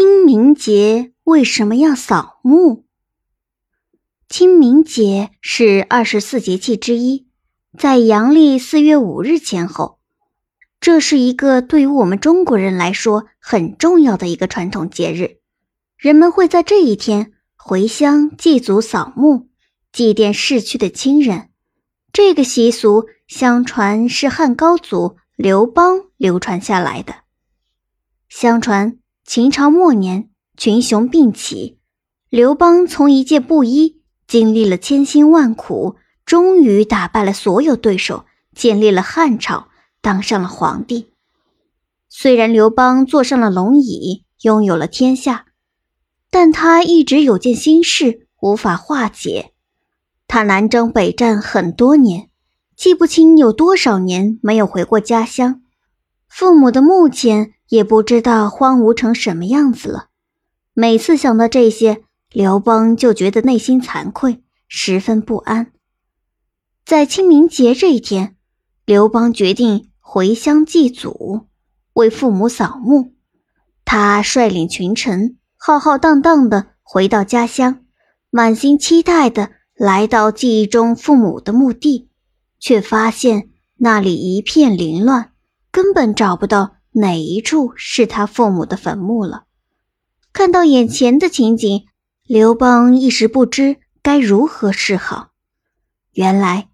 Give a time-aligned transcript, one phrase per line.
[0.00, 2.86] 清明节为什么要扫墓？
[4.30, 7.28] 清明节是二十四节气之一，
[7.78, 9.98] 在阳历四月五日前后。
[10.80, 15.40] 这是一个对于我们中国人来说很重要的一个传统节日。
[15.98, 19.50] 人们会在这一天回乡祭祖、扫墓，
[19.92, 21.50] 祭奠逝去的亲人。
[22.10, 27.16] 这个习俗相传是汉高祖刘邦流传下来的。
[28.30, 28.96] 相传。
[29.32, 31.78] 秦朝末年，群雄并起，
[32.30, 35.94] 刘邦从一介布衣，经历了千辛万苦，
[36.26, 38.24] 终于打败了所有对手，
[38.56, 39.68] 建立了汉朝，
[40.00, 41.12] 当上了皇帝。
[42.08, 45.46] 虽然刘邦坐上了龙椅，拥有了天下，
[46.28, 49.52] 但他一直有件心事无法化解。
[50.26, 52.30] 他南征北战很多年，
[52.74, 55.62] 记不清有多少年没有回过家乡，
[56.28, 57.52] 父母的墓前。
[57.70, 60.08] 也不知道荒芜成什么样子了。
[60.74, 62.02] 每次想到这些，
[62.32, 65.72] 刘邦就觉得内心惭愧，十分不安。
[66.84, 68.36] 在清明节这一天，
[68.84, 71.46] 刘邦决定回乡祭祖，
[71.92, 73.14] 为父母扫墓。
[73.84, 77.84] 他率领群臣，浩浩荡荡的回到家乡，
[78.30, 82.10] 满心期待的来到记忆中父母的墓地，
[82.58, 85.32] 却发现那里一片凌乱，
[85.70, 86.79] 根本找不到。
[86.92, 89.44] 哪一处是他父母的坟墓了？
[90.32, 91.84] 看到眼前的情景，
[92.26, 95.28] 刘邦一时不知该如何是好。
[96.12, 96.68] 原来，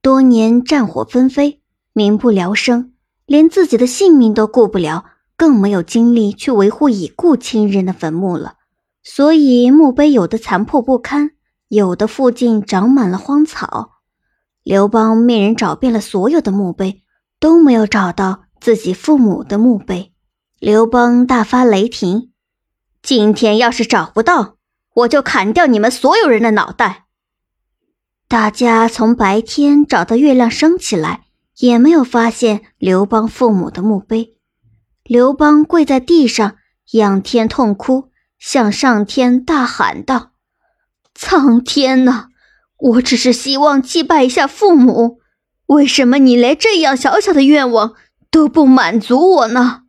[0.00, 1.60] 多年战火纷飞，
[1.92, 2.92] 民不聊生，
[3.26, 5.04] 连自己的性命都顾不了，
[5.36, 8.54] 更没有精力去维护已故亲人的坟墓了。
[9.02, 11.30] 所以，墓碑有的残破不堪，
[11.68, 13.90] 有的附近长满了荒草。
[14.62, 17.02] 刘邦命人找遍了所有的墓碑，
[17.40, 18.44] 都没有找到。
[18.60, 20.12] 自己父母的墓碑，
[20.58, 22.32] 刘邦大发雷霆
[23.02, 24.56] ：“今天要是找不到，
[24.94, 27.04] 我就砍掉你们所有人的脑袋！”
[28.28, 31.22] 大家从白天找到月亮升起来，
[31.60, 34.36] 也没有发现刘邦父母的墓碑。
[35.04, 36.56] 刘邦跪在地上，
[36.92, 40.32] 仰天痛哭，向上天大喊道
[41.14, 42.28] ：“苍天呐，
[42.76, 45.20] 我只是希望祭拜一下父母，
[45.66, 47.94] 为什么你连这样小小的愿望？”
[48.30, 49.82] 都不满足我呢！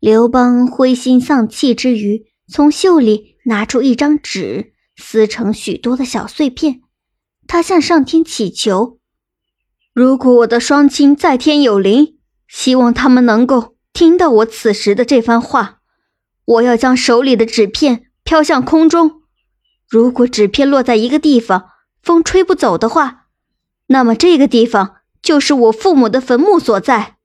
[0.00, 6.80] 刘邦灰心丧气之余，从袖里拿出一张纸，撕成许多的小碎片。
[7.46, 8.98] 他向上天祈求
[9.92, 15.80] ：“如果我的双亲在天有灵，希望他们能够听到我此时的这番话。
[16.44, 19.22] 我要将手里的纸片飘向空中。
[19.88, 21.70] 如果纸片落在一个地方，
[22.02, 23.26] 风吹不走的话，
[23.88, 27.16] 那么这个地方就是我父母的坟墓所在。”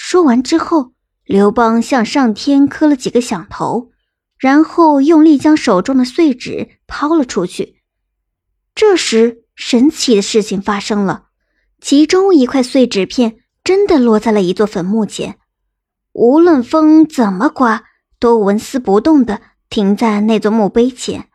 [0.00, 0.92] 说完之后，
[1.24, 3.90] 刘邦向上天磕了几个响头，
[4.38, 7.82] 然后用力将手中的碎纸抛了出去。
[8.76, 11.24] 这时，神奇的事情发生了，
[11.80, 15.36] 其中一块碎纸片真的落在了一座坟墓前，
[16.12, 17.82] 无论风怎么刮，
[18.20, 21.28] 都纹丝不动地停在那座墓碑前。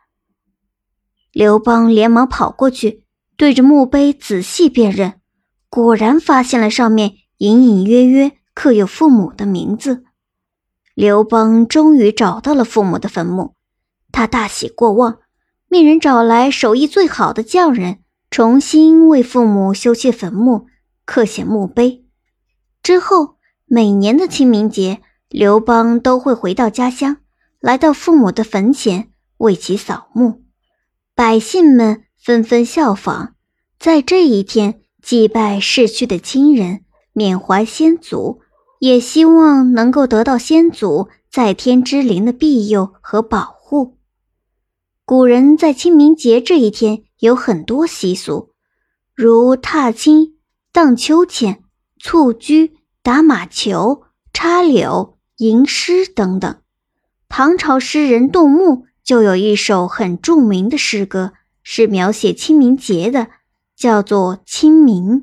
[1.32, 3.04] 刘邦连忙跑过去，
[3.36, 5.20] 对着墓碑仔细辨认，
[5.68, 8.38] 果然发现了上面隐隐约约。
[8.54, 10.04] 刻有父母的名字，
[10.94, 13.54] 刘邦终于找到了父母的坟墓，
[14.12, 15.18] 他大喜过望，
[15.68, 17.98] 命人找来手艺最好的匠人，
[18.30, 20.66] 重新为父母修砌坟墓，
[21.04, 22.06] 刻写墓碑。
[22.80, 27.16] 之后，每年的清明节，刘邦都会回到家乡，
[27.58, 30.44] 来到父母的坟前为其扫墓，
[31.14, 33.32] 百姓们纷纷效仿，
[33.80, 38.43] 在这一天祭拜逝去的亲人，缅怀先祖。
[38.84, 43.96] 也希望能够得到先祖在天之灵的庇佑和保护。
[45.06, 48.50] 古人在清明节这一天有很多习俗，
[49.14, 50.34] 如踏青、
[50.70, 51.62] 荡秋千、
[51.98, 54.02] 蹴鞠、打马球、
[54.34, 56.54] 插柳、吟诗等等。
[57.30, 61.32] 唐朝诗人杜牧就有一首很著名的诗歌，
[61.62, 63.28] 是描写清明节的，
[63.74, 65.22] 叫做《清明》。